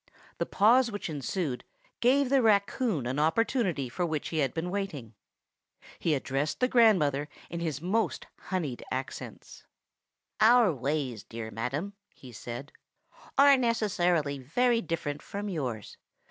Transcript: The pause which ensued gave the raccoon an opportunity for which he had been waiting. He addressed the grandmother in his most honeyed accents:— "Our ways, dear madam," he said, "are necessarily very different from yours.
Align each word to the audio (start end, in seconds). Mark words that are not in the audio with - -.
The 0.39 0.47
pause 0.47 0.89
which 0.91 1.11
ensued 1.11 1.63
gave 1.99 2.31
the 2.31 2.41
raccoon 2.41 3.05
an 3.05 3.19
opportunity 3.19 3.87
for 3.87 4.03
which 4.03 4.29
he 4.29 4.39
had 4.39 4.51
been 4.51 4.71
waiting. 4.71 5.13
He 5.99 6.15
addressed 6.15 6.59
the 6.59 6.67
grandmother 6.67 7.29
in 7.51 7.59
his 7.59 7.83
most 7.83 8.25
honeyed 8.49 8.83
accents:— 8.89 9.63
"Our 10.39 10.73
ways, 10.73 11.23
dear 11.23 11.51
madam," 11.51 11.93
he 12.15 12.31
said, 12.31 12.71
"are 13.37 13.55
necessarily 13.55 14.39
very 14.39 14.81
different 14.81 15.21
from 15.21 15.49
yours. 15.49 15.97